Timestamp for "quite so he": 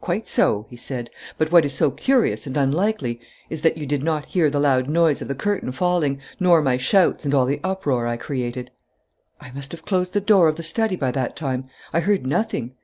0.00-0.76